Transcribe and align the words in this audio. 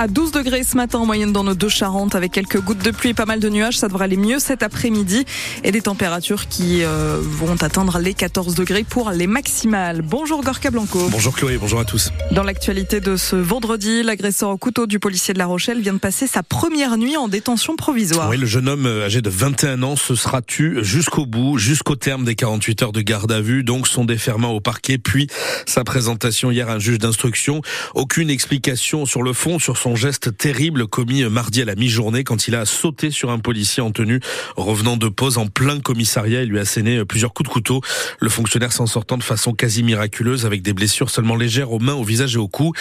à 0.00 0.08
12 0.08 0.32
degrés 0.32 0.62
ce 0.64 0.78
matin 0.78 0.98
en 0.98 1.04
moyenne 1.04 1.30
dans 1.30 1.44
nos 1.44 1.54
deux 1.54 1.68
Charentes 1.68 2.14
avec 2.14 2.32
quelques 2.32 2.58
gouttes 2.58 2.82
de 2.82 2.90
pluie 2.90 3.10
et 3.10 3.14
pas 3.14 3.26
mal 3.26 3.38
de 3.38 3.50
nuages. 3.50 3.76
Ça 3.76 3.86
devrait 3.86 4.06
aller 4.06 4.16
mieux 4.16 4.38
cet 4.38 4.62
après-midi 4.62 5.26
et 5.62 5.72
des 5.72 5.82
températures 5.82 6.48
qui 6.48 6.82
euh, 6.82 7.18
vont 7.20 7.54
atteindre 7.60 7.98
les 7.98 8.14
14 8.14 8.54
degrés 8.54 8.82
pour 8.82 9.10
les 9.10 9.26
maximales. 9.26 10.00
Bonjour 10.00 10.42
Gorka 10.42 10.70
Blanco. 10.70 11.06
Bonjour 11.10 11.36
Chloé, 11.36 11.58
bonjour 11.58 11.80
à 11.80 11.84
tous. 11.84 12.12
Dans 12.30 12.42
l'actualité 12.42 13.00
de 13.00 13.16
ce 13.16 13.36
vendredi, 13.36 14.02
l'agresseur 14.02 14.48
au 14.48 14.56
couteau 14.56 14.86
du 14.86 14.98
policier 14.98 15.34
de 15.34 15.38
La 15.38 15.44
Rochelle 15.44 15.82
vient 15.82 15.92
de 15.92 15.98
passer 15.98 16.26
sa 16.26 16.42
première 16.42 16.96
nuit 16.96 17.18
en 17.18 17.28
détention 17.28 17.76
provisoire. 17.76 18.30
Oui, 18.30 18.38
le 18.38 18.46
jeune 18.46 18.70
homme 18.70 18.86
euh, 18.86 19.04
âgé 19.04 19.20
de 19.20 19.28
21 19.28 19.82
ans 19.82 19.96
se 19.96 20.14
sera 20.14 20.40
tu 20.40 20.82
jusqu'au 20.82 21.26
bout, 21.26 21.58
jusqu'au 21.58 21.96
terme 21.96 22.24
des 22.24 22.36
48 22.36 22.84
heures 22.84 22.92
de 22.92 23.02
garde 23.02 23.32
à 23.32 23.42
vue, 23.42 23.64
donc 23.64 23.86
son 23.86 24.06
déferment 24.06 24.52
au 24.52 24.60
parquet, 24.60 24.96
puis 24.96 25.26
sa 25.66 25.84
présentation 25.84 26.50
hier 26.50 26.70
à 26.70 26.76
un 26.76 26.78
juge 26.78 26.98
d'instruction. 26.98 27.60
Aucune 27.94 28.30
explication 28.30 29.04
sur 29.04 29.22
le 29.22 29.34
fond, 29.34 29.58
sur 29.58 29.76
son 29.76 29.89
geste 29.96 30.36
terrible 30.36 30.86
commis 30.86 31.24
mardi 31.24 31.62
à 31.62 31.64
la 31.64 31.74
mi-journée 31.74 32.24
quand 32.24 32.48
il 32.48 32.54
a 32.54 32.64
sauté 32.64 33.10
sur 33.10 33.30
un 33.30 33.38
policier 33.38 33.82
en 33.82 33.90
tenue 33.90 34.20
revenant 34.56 34.96
de 34.96 35.08
pause 35.08 35.38
en 35.38 35.46
plein 35.46 35.80
commissariat. 35.80 36.42
Il 36.42 36.50
lui 36.50 36.58
a 36.58 36.62
asséné 36.62 37.04
plusieurs 37.04 37.32
coups 37.32 37.48
de 37.48 37.52
couteau. 37.52 37.80
Le 38.20 38.28
fonctionnaire 38.28 38.72
s'en 38.72 38.86
sortant 38.86 39.18
de 39.18 39.22
façon 39.22 39.52
quasi 39.52 39.82
miraculeuse 39.82 40.46
avec 40.46 40.62
des 40.62 40.72
blessures 40.72 41.10
seulement 41.10 41.36
légères 41.36 41.72
aux 41.72 41.78
mains, 41.78 41.94
au 41.94 42.04
visage 42.04 42.34
et 42.34 42.38
au 42.38 42.48
cou. 42.48 42.72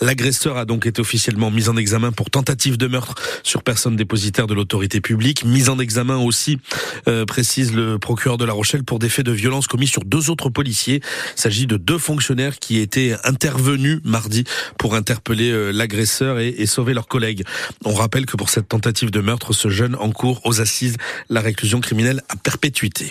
L'agresseur 0.00 0.56
a 0.56 0.64
donc 0.64 0.86
été 0.86 1.00
officiellement 1.00 1.50
mis 1.50 1.68
en 1.68 1.76
examen 1.76 2.12
pour 2.12 2.30
tentative 2.30 2.76
de 2.76 2.86
meurtre 2.86 3.14
sur 3.42 3.62
personne 3.62 3.96
dépositaire 3.96 4.46
de 4.46 4.54
l'autorité 4.54 5.00
publique. 5.00 5.44
Mise 5.44 5.68
en 5.68 5.78
examen 5.78 6.16
aussi, 6.16 6.58
euh, 7.08 7.24
précise 7.24 7.74
le 7.74 7.98
procureur 7.98 8.38
de 8.38 8.44
La 8.44 8.52
Rochelle, 8.52 8.84
pour 8.84 8.98
des 8.98 9.08
faits 9.08 9.26
de 9.26 9.32
violence 9.32 9.66
commis 9.66 9.86
sur 9.86 10.04
deux 10.04 10.30
autres 10.30 10.50
policiers. 10.50 11.00
Il 11.36 11.40
s'agit 11.40 11.66
de 11.66 11.76
deux 11.76 11.98
fonctionnaires 11.98 12.58
qui 12.58 12.78
étaient 12.78 13.14
intervenus 13.24 14.00
mardi 14.04 14.44
pour 14.78 14.94
interpeller 14.94 15.50
euh, 15.50 15.70
l'agresseur 15.70 16.38
et, 16.38 16.57
et, 16.58 16.66
sauver 16.66 16.92
leurs 16.92 17.08
collègues. 17.08 17.44
On 17.84 17.94
rappelle 17.94 18.26
que 18.26 18.36
pour 18.36 18.50
cette 18.50 18.68
tentative 18.68 19.10
de 19.10 19.20
meurtre, 19.20 19.52
ce 19.52 19.68
jeune 19.68 19.94
encourt 19.96 20.40
aux 20.44 20.60
assises 20.60 20.96
la 21.30 21.40
réclusion 21.40 21.80
criminelle 21.80 22.22
à 22.28 22.36
perpétuité. 22.36 23.08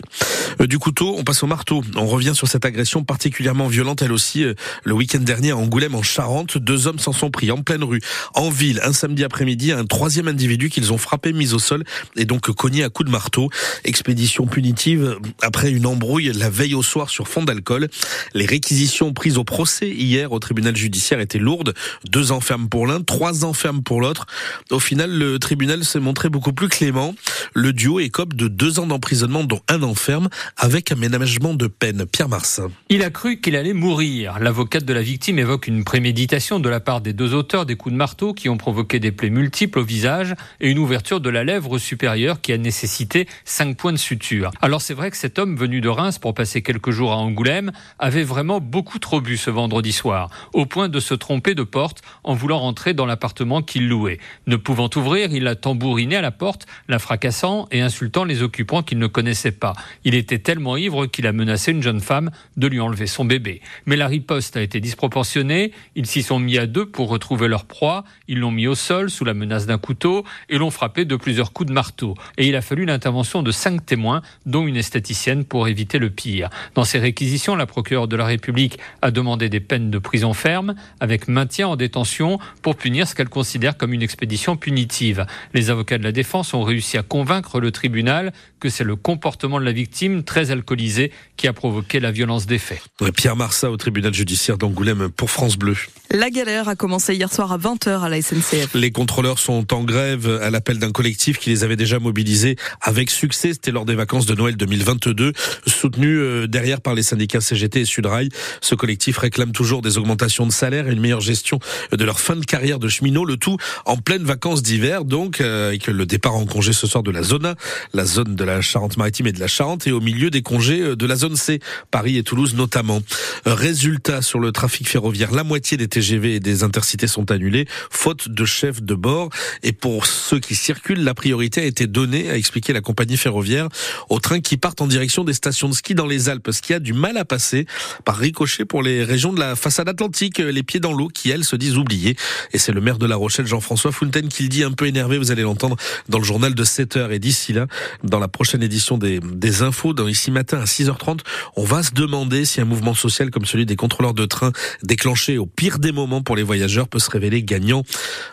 Euh, 0.62 0.68
du 0.68 0.78
couteau, 0.78 1.16
on 1.18 1.24
passe 1.24 1.44
au 1.44 1.48
marteau. 1.48 1.84
On 1.96 2.06
revient 2.06 2.34
sur 2.36 2.48
cette 2.48 2.66
agression 2.66 3.04
particulièrement 3.04 3.68
violente, 3.68 4.02
elle 4.02 4.12
aussi, 4.12 4.44
euh, 4.44 4.54
le 4.84 4.94
week-end 4.94 5.20
dernier 5.20 5.52
à 5.52 5.58
Angoulême, 5.58 5.96
en 5.96 6.04
Charente. 6.04 6.58
Deux 6.58 6.88
hommes 6.88 7.00
s'en 7.00 7.14
sont 7.14 7.32
pris 7.32 7.52
en 7.52 7.64
pleine 7.64 7.84
rue, 7.84 8.02
en 8.36 8.50
ville, 8.50 8.80
un 8.84 8.94
samedi 8.94 9.24
après-midi, 9.24 9.72
un 9.72 9.86
troisième 9.86 10.28
individu 10.28 10.70
qu'ils 10.70 10.94
ont 10.94 10.98
frappé, 10.98 11.34
mis 11.34 11.54
au 11.54 11.60
sol 11.60 11.84
et 12.16 12.26
donc 12.26 12.52
cogné 12.52 12.84
à 12.84 12.90
coups 12.90 13.08
de 13.08 13.12
marteau. 13.12 13.50
Expédition 13.84 14.46
punitive 14.46 15.18
après 15.42 15.72
une 15.72 15.86
embrouille 15.86 16.32
la 16.34 16.50
veille 16.50 16.76
au 16.76 16.84
soir 16.84 17.10
sur 17.10 17.28
fond 17.28 17.44
d'alcool. 17.44 17.90
Les 18.34 18.46
réquisitions 18.46 19.14
prises 19.14 19.38
au 19.38 19.44
procès 19.44 19.90
hier 19.90 20.32
au 20.32 20.40
tribunal 20.40 20.76
judiciaire 20.76 21.20
étaient 21.20 21.40
lourdes. 21.40 21.74
Deux 22.10 22.32
enfermes 22.32 22.70
pour 22.70 22.88
l'un, 22.88 23.02
trois 23.02 23.37
enfermes 23.44 23.84
pour 23.84 24.02
l'autre. 24.02 24.26
Au 24.72 24.80
final, 24.80 25.12
le 25.12 25.40
tribunal 25.40 25.84
s'est 25.84 26.00
montré 26.00 26.30
beaucoup 26.30 26.54
plus 26.54 26.70
clément. 26.70 27.16
Le 27.54 27.74
duo 27.74 28.00
écope 28.00 28.34
de 28.34 28.48
deux 28.48 28.80
ans 28.80 28.88
d'emprisonnement, 28.88 29.44
dont 29.44 29.62
un 29.68 29.84
enferme, 29.84 30.30
avec 30.58 30.92
aménagement 30.92 31.54
de 31.54 31.68
peine. 31.68 32.06
Pierre 32.06 32.30
Marsin. 32.30 32.70
Il 32.90 33.04
a 33.04 33.10
cru 33.10 33.40
qu'il 33.40 33.56
allait 33.56 33.74
mourir. 33.74 34.40
L'avocate 34.40 34.86
de 34.86 34.94
la 34.94 35.02
victime 35.02 35.40
évoque 35.40 35.68
une 35.68 35.84
préméditation 35.84 36.60
de 36.60 36.70
la 36.70 36.80
part 36.80 37.02
des 37.02 37.14
deux 37.14 37.34
auteurs 37.34 37.66
des 37.66 37.76
coups 37.76 37.94
de 37.94 37.98
marteau 37.98 38.34
qui 38.34 38.50
ont 38.50 38.58
provoqué 38.58 39.00
des 39.00 39.12
plaies 39.12 39.30
multiples 39.30 39.80
au 39.80 39.84
visage 39.84 40.34
et 40.60 40.70
une 40.70 40.80
ouverture 40.80 41.22
de 41.22 41.30
la 41.30 41.44
lèvre 41.44 41.78
supérieure 41.78 42.42
qui 42.42 42.54
a 42.54 42.58
nécessité 42.58 43.28
cinq 43.46 43.78
points 43.78 43.94
de 43.94 43.98
suture. 43.98 44.52
Alors 44.62 44.82
c'est 44.82 44.94
vrai 44.94 45.12
que 45.12 45.18
cet 45.18 45.40
homme 45.40 45.56
venu 45.56 45.82
de 45.82 45.90
Reims 45.90 46.18
pour 46.18 46.34
passer 46.34 46.62
quelques 46.62 46.92
jours 46.92 47.12
à 47.12 47.18
Angoulême 47.18 47.72
avait 48.00 48.24
vraiment 48.24 48.60
beaucoup 48.60 49.00
trop 49.00 49.22
bu 49.22 49.38
ce 49.38 49.50
vendredi 49.50 49.92
soir, 49.92 50.30
au 50.54 50.66
point 50.66 50.90
de 50.90 51.00
se 51.00 51.14
tromper 51.14 51.56
de 51.56 51.64
porte 51.64 52.02
en 52.24 52.34
voulant 52.34 52.60
rentrer 52.60 52.94
dans 52.94 53.06
l'appartement 53.06 53.27
qu'il 53.66 53.88
louait. 53.88 54.20
Ne 54.46 54.56
pouvant 54.56 54.90
ouvrir, 54.96 55.32
il 55.32 55.48
a 55.48 55.56
tambouriné 55.56 56.16
à 56.16 56.22
la 56.22 56.32
porte, 56.32 56.66
la 56.88 57.00
fracassant 57.00 57.68
et 57.72 57.82
insultant 57.82 58.24
les 58.24 58.42
occupants 58.42 58.84
qu'il 58.84 59.00
ne 59.00 59.08
connaissait 59.08 59.52
pas. 59.52 59.74
Il 60.04 60.16
était 60.16 60.40
tellement 60.40 60.78
ivre 60.78 61.06
qu'il 61.06 61.28
a 61.28 61.32
menacé 61.32 61.72
une 61.72 61.84
jeune 61.84 62.00
femme 62.00 62.32
de 62.56 62.68
lui 62.68 62.80
enlever 62.80 63.08
son 63.08 63.26
bébé. 63.26 63.62
Mais 63.86 63.96
la 63.96 64.08
riposte 64.08 64.58
a 64.58 64.62
été 64.62 64.80
disproportionnée. 64.80 65.72
Ils 65.96 66.06
s'y 66.06 66.24
sont 66.24 66.40
mis 66.40 66.58
à 66.58 66.68
deux 66.68 66.86
pour 66.86 67.10
retrouver 67.10 67.48
leur 67.48 67.66
proie. 67.66 68.04
Ils 68.28 68.40
l'ont 68.40 68.52
mis 68.52 68.68
au 68.68 68.76
sol 68.76 69.10
sous 69.10 69.26
la 69.26 69.34
menace 69.34 69.66
d'un 69.66 69.78
couteau 69.78 70.24
et 70.50 70.58
l'ont 70.58 70.72
frappé 70.72 71.06
de 71.06 71.16
plusieurs 71.16 71.54
coups 71.54 71.68
de 71.68 71.74
marteau. 71.74 72.16
Et 72.38 72.48
il 72.48 72.56
a 72.56 72.62
fallu 72.62 72.86
l'intervention 72.86 73.44
de 73.44 73.52
cinq 73.52 73.86
témoins, 73.86 74.22
dont 74.46 74.68
une 74.68 74.78
esthéticienne, 74.78 75.46
pour 75.46 75.68
éviter 75.68 76.00
le 76.00 76.10
pire. 76.10 76.50
Dans 76.76 76.84
ces 76.84 77.00
réquisitions, 77.00 77.56
la 77.56 77.66
procureure 77.66 78.08
de 78.08 78.16
la 78.16 78.26
République 78.26 78.80
a 79.02 79.12
demandé 79.12 79.50
des 79.50 79.60
peines 79.60 79.92
de 79.92 80.00
prison 80.00 80.34
ferme 80.34 80.76
avec 81.00 81.28
maintien 81.28 81.68
en 81.68 81.76
détention 81.76 82.40
pour 82.62 82.76
punir 82.76 83.08
ce 83.08 83.16
qu'elle 83.18 83.30
considère 83.30 83.76
comme 83.76 83.94
une 83.94 84.04
expédition 84.04 84.56
punitive. 84.56 85.26
Les 85.54 85.70
avocats 85.70 85.98
de 85.98 86.04
la 86.04 86.12
défense 86.12 86.54
ont 86.54 86.64
réussi 86.64 86.98
à 86.98 87.04
convaincre 87.04 87.60
le 87.60 87.72
tribunal 87.72 88.32
que 88.60 88.70
c'est 88.70 88.84
le 88.84 88.96
comportement 88.96 89.60
de 89.60 89.66
la 89.66 89.72
victime 89.72 90.24
très 90.24 90.52
alcoolisée 90.52 91.12
qui 91.36 91.48
a 91.48 91.54
provoqué 91.54 92.00
la 92.00 92.12
violence 92.12 92.46
des 92.46 92.58
faits. 92.60 92.82
Pierre 93.16 93.36
Marsat 93.36 93.70
au 93.70 93.78
tribunal 93.78 94.14
judiciaire 94.14 94.58
d'Angoulême 94.58 95.10
pour 95.10 95.30
France 95.30 95.58
Bleu. 95.58 95.76
La 96.12 96.30
galère 96.30 96.70
a 96.70 96.76
commencé 96.76 97.16
hier 97.16 97.32
soir 97.32 97.52
à 97.52 97.58
20h 97.58 98.02
à 98.02 98.10
la 98.10 98.22
SNCF. 98.22 98.74
Les 98.74 98.92
contrôleurs 98.92 99.40
sont 99.40 99.74
en 99.74 99.84
grève 99.84 100.40
à 100.42 100.50
l'appel 100.50 100.80
d'un 100.80 100.92
collectif 100.92 101.38
qui 101.38 101.50
les 101.50 101.64
avait 101.64 101.76
déjà 101.76 102.00
mobilisés 102.00 102.56
avec 102.82 103.10
succès. 103.10 103.54
C'était 103.54 103.72
lors 103.72 103.86
des 103.86 103.96
vacances 103.96 104.26
de 104.26 104.34
Noël 104.34 104.56
2022, 104.56 105.34
soutenu 105.66 106.18
euh, 106.18 106.48
derrière 106.48 106.82
par 106.82 106.96
les 106.96 107.04
syndicats 107.04 107.42
CGT 107.42 107.82
et 107.82 107.86
Sudrail. 107.86 108.30
Ce 108.62 108.74
collectif 108.74 109.18
réclame 109.18 109.52
toujours 109.52 109.82
des 109.82 109.98
augmentations 109.98 110.46
de 110.46 110.52
salaire 110.52 110.88
et 110.88 110.94
une 110.94 111.02
meilleure 111.02 111.22
gestion 111.22 111.60
de 111.92 112.04
leur 112.06 112.20
fin 112.20 112.36
de 112.36 112.46
carrière 112.46 112.80
de 112.80 112.88
le 113.02 113.38
tout 113.38 113.58
en 113.86 113.98
pleine 113.98 114.24
vacances 114.24 114.62
d'hiver, 114.64 115.06
donc 115.06 115.42
euh, 115.42 115.70
avec 115.70 115.88
le 115.88 116.06
départ 116.06 116.36
en 116.36 116.46
congé 116.46 116.74
ce 116.74 116.88
soir 116.88 117.04
de 117.04 117.12
la 117.12 117.24
zone 117.24 117.46
A, 117.46 117.56
la 117.94 118.06
zone 118.06 118.36
de 118.36 118.44
la 118.44 118.62
Charente-Maritime 118.62 119.28
et 119.28 119.32
de 119.32 119.40
la 119.40 119.48
Charente, 119.48 119.88
et 119.88 119.92
au 119.92 120.00
milieu 120.00 120.30
des 120.30 120.42
congés 120.42 120.82
euh, 120.82 120.96
de 120.96 121.06
la 121.06 121.16
zone 121.16 121.36
C, 121.36 121.60
Paris 121.92 122.18
et 122.18 122.24
Toulouse 122.24 122.56
notamment. 122.56 123.02
Résultat 123.46 124.22
sur 124.22 124.40
le 124.40 124.52
trafic 124.52 124.88
ferroviaire, 124.88 125.32
la 125.32 125.44
moitié 125.44 125.78
des 125.78 125.88
TGV 125.88 126.36
et 126.36 126.40
des 126.40 126.64
intercités 126.64 127.08
sont 127.08 127.32
annulés, 127.32 127.68
faute 127.90 128.30
de 128.30 128.46
chef 128.46 128.82
de 128.82 128.96
bord. 128.96 129.30
Et 129.64 129.72
pour 129.72 130.06
ceux 130.06 130.40
qui 130.40 130.56
circulent, 130.56 131.04
la 131.04 131.14
priorité 131.14 131.62
a 131.62 131.66
été 131.66 131.88
donnée, 131.88 132.30
a 132.30 132.38
expliqué 132.38 132.74
la 132.74 132.82
compagnie 132.82 133.18
ferroviaire, 133.18 133.68
aux 134.10 134.20
trains 134.20 134.42
qui 134.42 134.58
partent 134.58 134.82
en 134.82 134.88
direction 134.88 135.24
des 135.24 135.34
stations 135.34 135.70
de 135.70 135.74
ski 135.74 135.96
dans 135.96 136.08
les 136.08 136.30
Alpes, 136.30 136.50
ce 136.52 136.62
qui 136.62 136.74
a 136.74 136.80
du 136.80 136.94
mal 136.94 137.18
à 137.18 137.26
passer 137.26 137.66
par 138.06 138.18
ricochet 138.18 138.66
pour 138.66 138.84
les 138.84 139.04
régions 139.04 139.34
de 139.34 139.40
la 139.40 139.56
façade 139.56 139.90
atlantique, 139.90 140.40
les 140.40 140.64
pieds 140.64 140.80
dans 140.80 140.94
l'eau, 140.94 141.08
qui 141.08 141.30
elles 141.30 141.46
se 141.46 141.56
disent 141.56 141.78
oubliées. 141.78 142.16
Et 142.54 142.58
c'est 142.58 142.72
le 142.72 142.82
maire 142.88 142.98
de 142.98 143.06
La 143.06 143.18
Rochelle, 143.18 143.46
Jean-François 143.46 143.92
Fontaine, 143.92 144.30
qui 144.30 144.44
le 144.44 144.48
dit 144.48 144.64
un 144.64 144.72
peu 144.72 144.88
énervé, 144.88 145.18
vous 145.18 145.30
allez 145.30 145.42
l'entendre 145.42 145.76
dans 146.08 146.20
le 146.20 146.24
journal 146.24 146.56
de 146.56 146.64
7 146.64 146.96
heures. 146.96 147.12
Et 147.12 147.20
d'ici 147.20 147.52
là, 147.52 147.68
dans 148.06 148.18
la 148.18 148.30
prochaine 148.30 148.64
édition 148.64 148.98
des, 148.98 149.20
des 149.20 149.62
infos, 149.62 149.94
dans 149.94 150.08
ici 150.08 150.32
matin 150.32 150.62
à 150.62 150.64
6h30, 150.64 151.20
on 151.58 151.66
va 151.66 151.84
se 151.84 151.92
demander 151.92 152.46
si 152.46 152.62
un 152.62 152.66
mouvement 152.66 152.94
social 152.94 153.30
comme 153.30 153.46
celui 153.46 153.66
des 153.66 153.76
contrôleurs 153.76 154.14
de 154.14 154.26
train 154.26 154.54
déclenché 154.84 155.38
au 155.38 155.46
pire 155.46 155.80
des 155.80 155.92
moments 155.92 156.22
pour 156.22 156.38
les 156.38 156.44
voyageurs 156.44 156.88
peut 156.88 157.00
se 157.00 157.10
révéler 157.10 157.44
gagnant. 157.44 157.84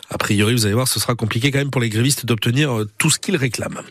A 0.09 0.17
priori, 0.17 0.53
vous 0.53 0.65
allez 0.65 0.73
voir, 0.73 0.87
ce 0.87 1.01
sera 1.01 1.15
compliqué 1.15 1.51
quand 1.51 1.59
même 1.59 1.69
pour 1.69 1.81
les 1.81 1.89
grévistes 1.89 2.25
d'obtenir 2.25 2.71
euh, 2.71 2.89
tout 2.97 3.09
ce 3.09 3.19
qu'ils 3.19 3.35
réclament. 3.35 3.81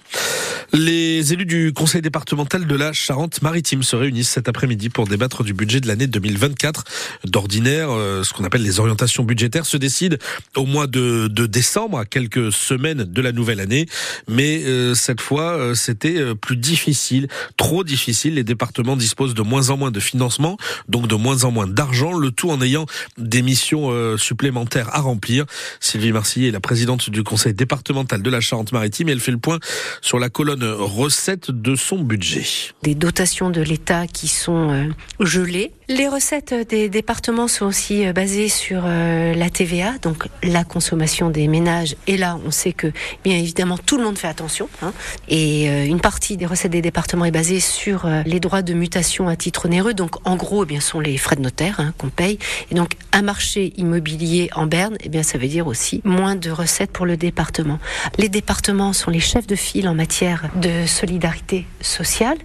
Les 0.72 1.34
élus 1.34 1.44
du 1.44 1.74
conseil 1.74 2.00
départemental 2.00 2.66
de 2.66 2.74
la 2.74 2.94
Charente-Maritime 2.94 3.82
se 3.82 3.96
réunissent 3.96 4.30
cet 4.30 4.48
après-midi 4.48 4.88
pour 4.88 5.06
débattre 5.06 5.44
du 5.44 5.52
budget 5.52 5.80
de 5.80 5.88
l'année 5.88 6.06
2024. 6.06 6.84
D'ordinaire, 7.24 7.90
euh, 7.90 8.22
ce 8.22 8.32
qu'on 8.32 8.44
appelle 8.44 8.62
les 8.62 8.80
orientations 8.80 9.24
budgétaires 9.24 9.66
se 9.66 9.76
décident 9.76 10.16
au 10.56 10.66
mois 10.66 10.86
de, 10.86 11.28
de, 11.28 11.46
décembre, 11.46 11.98
à 11.98 12.04
quelques 12.04 12.52
semaines 12.52 13.04
de 13.04 13.22
la 13.22 13.32
nouvelle 13.32 13.60
année. 13.60 13.86
Mais 14.28 14.64
euh, 14.64 14.94
cette 14.94 15.20
fois, 15.20 15.52
euh, 15.52 15.74
c'était 15.74 16.34
plus 16.34 16.56
difficile, 16.56 17.28
trop 17.56 17.84
difficile. 17.84 18.34
Les 18.34 18.44
départements 18.44 18.96
disposent 18.96 19.34
de 19.34 19.42
moins 19.42 19.70
en 19.70 19.76
moins 19.76 19.90
de 19.90 20.00
financement, 20.00 20.56
donc 20.88 21.06
de 21.06 21.14
moins 21.14 21.44
en 21.44 21.50
moins 21.50 21.66
d'argent, 21.66 22.12
le 22.12 22.30
tout 22.30 22.50
en 22.50 22.60
ayant 22.62 22.86
des 23.18 23.42
missions 23.42 24.16
supplémentaires 24.16 24.94
à 24.94 25.00
remplir. 25.00 25.44
Sylvie 25.80 26.12
Marcilly 26.12 26.48
est 26.48 26.50
la 26.50 26.60
présidente 26.60 27.10
du 27.10 27.22
conseil 27.22 27.54
départemental 27.54 28.22
de 28.22 28.30
la 28.30 28.40
Charente-Maritime 28.40 29.08
et 29.08 29.12
elle 29.12 29.20
fait 29.20 29.32
le 29.32 29.38
point 29.38 29.58
sur 30.00 30.18
la 30.18 30.28
colonne 30.28 30.64
recettes 30.64 31.50
de 31.50 31.76
son 31.76 31.98
budget. 31.98 32.44
Des 32.82 32.94
dotations 32.94 33.50
de 33.50 33.60
l'État 33.60 34.06
qui 34.06 34.28
sont 34.28 34.70
euh, 34.70 34.88
gelées. 35.20 35.72
Les 35.88 36.08
recettes 36.08 36.54
des 36.70 36.88
départements 36.88 37.46
sont 37.46 37.66
aussi 37.66 38.06
euh, 38.06 38.14
basées 38.14 38.48
sur 38.48 38.84
euh, 38.86 39.34
la 39.34 39.50
TVA, 39.50 39.98
donc 40.00 40.28
la 40.42 40.64
consommation 40.64 41.28
des 41.28 41.46
ménages. 41.46 41.94
Et 42.06 42.16
là, 42.16 42.38
on 42.46 42.50
sait 42.50 42.72
que, 42.72 42.90
bien 43.22 43.36
évidemment, 43.36 43.76
tout 43.76 43.98
le 43.98 44.04
monde 44.04 44.16
fait 44.16 44.28
attention. 44.28 44.70
Hein. 44.80 44.94
Et 45.28 45.66
une 45.86 46.00
partie 46.00 46.36
des 46.38 46.46
recettes 46.46 46.72
des 46.72 46.80
départements 46.80 47.26
est 47.26 47.30
basée 47.30 47.60
sur 47.60 48.08
les 48.24 48.40
droits 48.40 48.62
de 48.62 48.72
mutation 48.72 49.28
à 49.28 49.36
titre 49.36 49.66
onéreux. 49.66 49.94
Donc, 49.94 50.16
en 50.26 50.36
gros, 50.36 50.64
eh 50.64 50.66
bien, 50.66 50.80
sont 50.80 51.00
les 51.00 51.18
frais 51.18 51.36
de 51.36 51.42
notaire 51.42 51.80
hein, 51.80 51.92
qu'on 51.98 52.08
paye. 52.08 52.38
Et 52.70 52.74
donc, 52.74 52.92
un 53.12 53.22
marché 53.22 53.72
immobilier 53.76 54.50
en 54.54 54.66
berne, 54.66 54.96
eh 55.02 55.08
bien, 55.08 55.22
ça 55.22 55.38
veut 55.38 55.48
dire 55.48 55.66
aussi 55.66 56.00
moins 56.04 56.34
de 56.34 56.50
recettes 56.50 56.90
pour 56.90 57.06
le 57.06 57.16
département. 57.16 57.78
Les 58.18 58.28
départements 58.28 58.92
sont 58.92 59.10
les 59.10 59.20
chefs 59.20 59.46
de 59.46 59.56
file 59.56 59.88
en 59.88 59.94
matière 59.94 60.50
de 60.56 60.86
solidarité 60.86 61.66
sociale, 61.80 62.38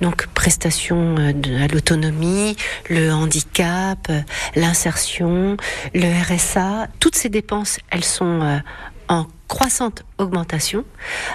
donc 0.00 0.26
prestation 0.28 1.16
euh, 1.18 1.32
à 1.64 1.68
l'autonomie, 1.68 2.56
le 2.88 3.10
handicap, 3.12 4.10
l'insertion, 4.54 5.56
le 5.94 6.22
RSA. 6.22 6.88
Toutes 7.00 7.16
ces 7.16 7.28
dépenses, 7.28 7.78
elles 7.90 8.04
sont 8.04 8.60
en 9.08 9.26
croissante 9.48 10.04
augmentation. 10.18 10.84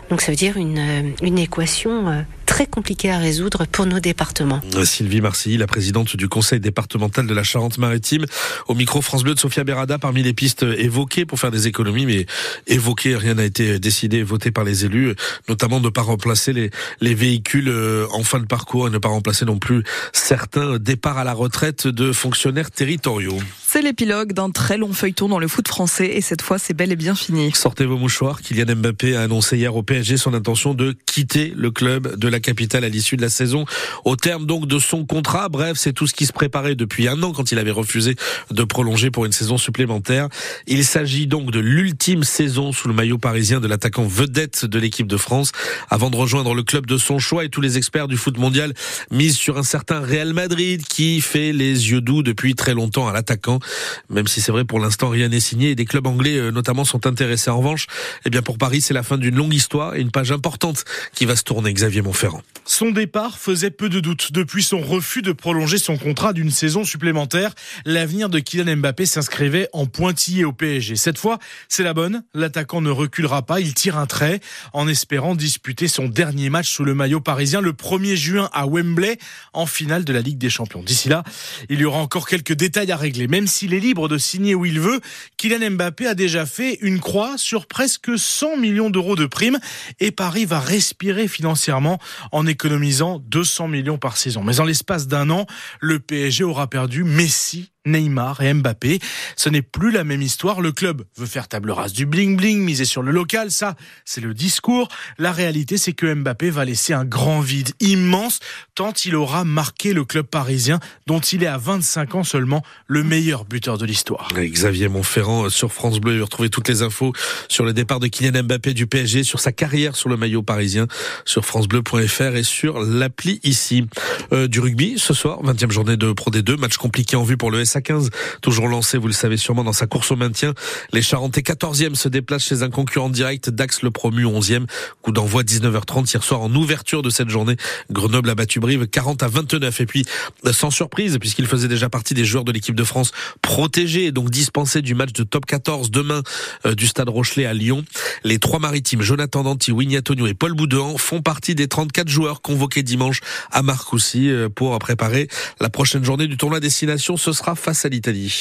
Donc 0.10 0.22
ça 0.22 0.32
veut 0.32 0.38
dire 0.38 0.58
une, 0.58 1.14
une 1.22 1.38
équation 1.38 2.26
très 2.52 2.66
compliqué 2.66 3.10
à 3.10 3.18
résoudre 3.18 3.66
pour 3.66 3.86
nos 3.86 4.02
départements. 4.02 4.60
Sylvie 4.84 5.22
Marcilly, 5.22 5.56
la 5.56 5.68
présidente 5.68 6.18
du 6.18 6.28
conseil 6.28 6.60
départemental 6.60 7.26
de 7.26 7.34
la 7.34 7.44
Charente-Maritime, 7.44 8.26
au 8.68 8.76
micro 8.76 9.02
France 9.02 9.24
Bleu 9.24 9.34
de 9.34 9.40
Sophia 9.40 9.64
Berada, 9.64 9.98
parmi 9.98 10.22
les 10.22 10.34
pistes 10.34 10.64
évoquées 10.64 11.26
pour 11.26 11.40
faire 11.40 11.50
des 11.50 11.68
économies, 11.68 12.06
mais 12.06 12.26
évoquées, 12.68 13.16
rien 13.16 13.36
n'a 13.36 13.46
été 13.46 13.80
décidé, 13.80 14.22
voté 14.22 14.52
par 14.52 14.66
les 14.66 14.84
élus, 14.84 15.16
notamment 15.48 15.80
de 15.80 15.86
ne 15.86 15.90
pas 15.92 16.02
remplacer 16.02 16.52
les, 16.52 16.72
les 17.00 17.14
véhicules 17.14 17.70
euh, 17.70 18.06
en 18.12 18.24
fin 18.24 18.40
de 18.40 18.48
parcours 18.48 18.86
et 18.86 18.92
ne 18.92 18.98
pas 18.98 19.08
remplacer 19.08 19.46
non 19.46 19.58
plus 19.58 19.86
certains 20.12 20.78
départs 20.78 21.20
à 21.20 21.24
la 21.24 21.34
retraite 21.34 21.88
de 21.88 22.12
fonctionnaires 22.12 22.70
territoriaux. 22.70 23.40
C'est 23.74 23.82
l'épilogue 23.82 24.34
d'un 24.34 24.50
très 24.50 24.78
long 24.78 24.92
feuilleton 24.92 25.30
dans 25.30 25.40
le 25.40 25.48
foot 25.48 25.66
français 25.66 26.08
et 26.08 26.20
cette 26.20 26.42
fois 26.42 26.60
c'est 26.60 26.74
bel 26.74 26.92
et 26.92 26.98
bien 26.98 27.16
fini. 27.16 27.54
Sortez 27.54 27.86
vos 27.86 27.96
mouchoirs. 27.96 28.42
Kylian 28.42 28.76
Mbappé 28.76 29.16
a 29.16 29.22
annoncé 29.22 29.56
hier 29.56 29.74
au 29.74 29.82
PSG 29.82 30.18
son 30.18 30.34
intention 30.34 30.74
de 30.74 30.94
quitter 31.06 31.54
le 31.56 31.72
club 31.72 32.18
de 32.18 32.28
la 32.28 32.42
capitale 32.42 32.84
à 32.84 32.90
l'issue 32.90 33.16
de 33.16 33.22
la 33.22 33.30
saison. 33.30 33.64
Au 34.04 34.18
terme 34.18 34.46
donc 34.46 34.68
de 34.68 34.78
son 34.78 35.06
contrat, 35.06 35.48
bref, 35.48 35.78
c'est 35.78 35.94
tout 35.94 36.06
ce 36.06 36.14
qui 36.14 36.26
se 36.26 36.34
préparait 36.34 36.76
depuis 36.76 37.08
un 37.08 37.24
an 37.24 37.32
quand 37.32 37.54
il 37.54 37.60
avait 37.60 37.72
refusé 37.72 38.18
de 38.50 38.64
prolonger 38.66 39.10
pour 39.10 39.24
une 39.24 39.32
saison 39.32 39.58
supplémentaire. 39.58 40.28
Il 40.68 40.84
s'agit 40.84 41.26
donc 41.26 41.52
de 41.52 41.62
l'ultime 41.62 42.26
saison 42.26 42.74
sous 42.74 42.90
le 42.90 42.94
maillot 42.94 43.20
parisien 43.20 43.62
de 43.62 43.70
l'attaquant 43.70 44.04
vedette 44.04 44.66
de 44.66 44.80
l'équipe 44.80 45.08
de 45.08 45.16
France 45.16 45.54
avant 45.90 46.10
de 46.10 46.18
rejoindre 46.18 46.56
le 46.56 46.64
club 46.64 46.88
de 46.88 46.98
son 46.98 47.20
choix 47.20 47.46
et 47.46 47.50
tous 47.50 47.62
les 47.62 47.78
experts 47.78 48.10
du 48.10 48.18
foot 48.18 48.38
mondial 48.38 48.74
misent 49.12 49.38
sur 49.38 49.58
un 49.58 49.64
certain 49.64 50.02
Real 50.02 50.34
Madrid 50.34 50.86
qui 50.86 51.22
fait 51.22 51.54
les 51.54 51.90
yeux 51.90 52.02
doux 52.02 52.22
depuis 52.22 52.54
très 52.54 52.74
longtemps 52.74 53.08
à 53.08 53.14
l'attaquant. 53.14 53.61
Même 54.10 54.28
si 54.28 54.42
c'est 54.42 54.52
vrai 54.52 54.66
pour 54.66 54.80
l'instant 54.80 55.10
rien 55.10 55.30
n'est 55.30 55.40
signé 55.40 55.72
et 55.72 55.76
des 55.76 55.86
clubs 55.86 56.08
anglais 56.08 56.38
euh, 56.38 56.52
notamment 56.52 56.86
sont 56.86 57.06
intéressés. 57.08 57.50
En 57.50 57.58
revanche, 57.58 57.88
eh 58.26 58.30
bien 58.30 58.42
pour 58.42 58.58
Paris, 58.58 58.82
c'est 58.82 58.94
la 58.94 59.04
fin 59.04 59.18
d'une 59.18 59.36
longue 59.36 59.54
histoire 59.54 59.96
et 59.96 60.02
une 60.02 60.12
page 60.12 60.32
importante 60.32 60.84
qui 61.14 61.26
va 61.26 61.36
se 61.36 61.44
tourner. 61.44 61.74
Xavier 61.74 62.02
Montferrand. 62.02 62.42
Son 62.66 62.92
départ 62.92 63.38
faisait 63.38 63.72
peu 63.72 63.90
de 63.90 64.00
doute. 64.00 64.32
Depuis 64.32 64.64
son 64.64 64.82
refus 64.82 65.22
de 65.22 65.32
prolonger 65.32 65.78
son 65.78 65.98
contrat 65.98 66.34
d'une 66.34 66.52
saison 66.52 66.84
supplémentaire, 66.84 67.54
l'avenir 67.86 68.30
de 68.30 68.40
Kylian 68.40 68.78
Mbappé 68.78 69.06
s'inscrivait 69.06 69.68
en 69.74 69.86
pointillé 69.86 70.46
au 70.46 70.54
PSG. 70.54 70.96
Cette 70.96 71.18
fois, 71.18 71.40
c'est 71.68 71.84
la 71.84 71.94
bonne. 71.94 72.24
L'attaquant 72.34 72.82
ne 72.82 72.90
reculera 72.90 73.42
pas. 73.42 73.60
Il 73.60 73.74
tire 73.74 73.98
un 73.98 74.06
trait 74.06 74.40
en 74.74 74.88
espérant 74.88 75.36
disputer 75.36 75.88
son 75.88 76.08
dernier 76.08 76.50
match 76.50 76.70
sous 76.70 76.84
le 76.84 76.94
maillot 76.94 77.22
parisien 77.22 77.62
le 77.62 77.74
1er 77.74 78.16
juin 78.16 78.50
à 78.54 78.68
Wembley 78.68 79.18
en 79.54 79.66
finale 79.66 80.06
de 80.06 80.14
la 80.14 80.22
Ligue 80.22 80.38
des 80.38 80.50
Champions. 80.50 80.84
D'ici 80.84 81.10
là, 81.10 81.24
il 81.70 81.80
y 81.80 81.86
aura 81.86 82.00
encore 82.00 82.28
quelques 82.28 82.54
détails 82.54 82.92
à 82.92 82.98
régler. 82.98 83.28
Même 83.28 83.48
s'il 83.52 83.74
est 83.74 83.80
libre 83.80 84.08
de 84.08 84.18
signer 84.18 84.56
où 84.56 84.66
il 84.66 84.80
veut, 84.80 85.02
Kylian 85.38 85.72
Mbappé 85.72 86.08
a 86.08 86.16
déjà 86.16 86.46
fait 86.46 86.80
une 86.82 87.00
croix 87.00 87.38
sur 87.38 87.68
presque 87.68 88.18
100 88.18 88.58
millions 88.58 88.90
d'euros 88.90 89.16
de 89.16 89.26
primes 89.26 89.60
et 90.00 90.12
Paris 90.12 90.46
va 90.46 90.60
respirer 90.60 91.28
financièrement 91.28 92.00
en 92.32 92.48
économisant 92.48 93.20
200 93.20 93.68
millions 93.68 93.98
par 93.98 94.18
saison. 94.18 94.44
Mais 94.44 94.60
en 94.60 94.66
l'espace 94.66 95.08
d'un 95.08 95.30
an, 95.30 95.46
le 95.80 96.00
PSG 96.00 96.44
aura 96.44 96.68
perdu 96.68 97.04
Messi, 97.04 97.71
Neymar 97.86 98.42
et 98.42 98.54
Mbappé. 98.54 99.00
Ce 99.36 99.50
n'est 99.50 99.62
plus 99.62 99.92
la 99.92 100.04
même 100.04 100.22
histoire. 100.22 100.62
Le 100.62 100.72
club 100.72 101.04
veut 101.18 101.26
faire 101.26 101.48
table 101.48 101.72
rase 101.72 101.94
du 101.94 102.06
bling-bling, 102.06 102.58
miser 102.58 102.86
sur 102.86 103.02
le 103.02 103.12
local. 103.12 103.52
Ça, 103.52 103.76
c'est 104.06 104.22
le 104.22 104.34
discours. 104.34 104.88
La 105.18 105.32
réalité, 105.32 105.78
c'est 105.78 105.94
que 105.94 106.14
Mbappé 106.14 106.50
va 106.50 106.66
laisser 106.66 106.94
un 106.94 107.06
grand 107.06 107.42
vide 107.42 107.72
immense 107.80 108.40
tant 108.76 108.94
il 109.06 109.16
aura 109.16 109.44
marqué 109.44 109.94
le 109.94 110.06
club 110.06 110.26
parisien 110.26 110.80
dont 111.08 111.20
il 111.20 111.44
est 111.44 111.48
à 111.48 111.58
25 111.58 112.16
ans 112.16 112.24
seulement 112.24 112.64
le 112.88 113.04
meilleur 113.04 113.46
buteur 113.46 113.78
de 113.78 113.86
l'histoire. 113.86 114.30
Xavier 114.36 114.88
Montferrand 114.88 115.46
euh, 115.46 115.50
sur 115.50 115.72
France 115.72 116.00
Bleu. 116.00 116.18
Vous 116.18 116.26
retrouvez 116.26 116.50
toutes 116.50 116.68
les 116.68 116.82
infos 116.82 117.14
sur 117.48 117.64
le 117.64 117.74
départ 117.74 118.00
de 118.00 118.08
Kylian 118.08 118.44
Mbappé 118.44 118.74
du 118.74 118.88
PSG, 118.88 119.24
sur 119.24 119.40
sa 119.40 119.52
carrière 119.52 119.96
sur 119.96 120.10
le 120.10 120.18
maillot 120.18 120.42
parisien, 120.42 120.88
sur 121.26 121.46
francebleu.fr 121.46 122.36
et 122.36 122.44
sur 122.44 122.80
l'appli 122.80 123.40
ici. 123.44 123.86
Euh, 124.32 124.48
du 124.48 124.60
rugby, 124.60 124.96
ce 124.98 125.14
soir, 125.14 125.44
20e 125.44 125.72
journée 125.72 125.98
de 125.98 126.12
Pro 126.12 126.32
D2, 126.32 126.58
match 126.58 126.78
compliqué 126.78 127.16
en 127.16 127.24
vue 127.24 127.38
pour 127.38 127.52
le 127.52 127.60
à 127.76 127.82
15, 127.82 128.10
toujours 128.42 128.68
lancé, 128.68 128.98
vous 128.98 129.08
le 129.08 129.14
savez 129.14 129.38
sûrement, 129.38 129.64
dans 129.64 129.74
sa 129.74 129.88
course 129.88 130.12
au 130.12 130.16
maintien. 130.16 130.54
Les 130.92 131.02
Charentais 131.02 131.42
14e 131.42 131.96
se 131.96 132.10
déplacent 132.10 132.46
chez 132.46 132.64
un 132.64 132.70
concurrent 132.70 133.10
direct, 133.10 133.50
Dax 133.50 133.82
le 133.82 133.92
promu 133.92 134.26
11e. 134.26 134.66
Coup 135.02 135.12
d'envoi 135.12 135.44
19h30 135.44 136.12
hier 136.12 136.24
soir 136.24 136.42
en 136.42 136.54
ouverture 136.54 137.02
de 137.02 137.10
cette 137.10 137.30
journée. 137.30 137.56
Grenoble 137.92 138.30
a 138.30 138.36
battu 138.36 138.60
Brive 138.60 138.88
40 138.88 139.24
à 139.24 139.28
29. 139.28 139.82
Et 139.82 139.86
puis, 139.86 140.06
sans 140.52 140.72
surprise, 140.72 141.18
puisqu'il 141.20 141.48
faisait 141.48 141.68
déjà 141.68 141.90
partie 141.90 142.14
des 142.14 142.26
joueurs 142.26 142.44
de 142.44 142.52
l'équipe 142.52 142.76
de 142.76 142.84
France 142.84 143.12
protégés 143.42 144.06
et 144.06 144.12
donc 144.12 144.30
dispensés 144.30 144.82
du 144.82 144.96
match 144.96 145.14
de 145.14 145.24
top 145.24 145.46
14 145.46 145.92
demain 145.92 146.22
euh, 146.66 146.76
du 146.76 146.88
Stade 146.88 147.10
Rochelet 147.10 147.46
à 147.46 147.54
Lyon. 147.54 147.84
Les 148.24 148.40
trois 148.40 148.60
maritimes, 148.60 149.02
Jonathan 149.02 149.44
Danty, 149.44 149.72
Winnie 149.72 149.98
Antonio 149.98 150.28
et 150.28 150.34
Paul 150.34 150.54
Boudin, 150.54 150.98
font 150.98 151.22
partie 151.22 151.56
des 151.56 151.68
34 151.68 152.08
joueurs 152.08 152.42
convoqués 152.42 152.84
dimanche 152.84 153.22
à 153.52 153.62
Marcoussis 153.62 154.30
euh, 154.30 154.50
pour 154.50 154.78
préparer 154.80 155.28
la 155.60 155.70
prochaine 155.70 156.04
journée 156.04 156.28
du 156.28 156.38
tournoi 156.38 156.60
destination. 156.60 157.18
Ce 157.18 157.32
sera 157.32 157.56
face 157.62 157.86
à 157.86 157.90
l'Italie. 157.90 158.34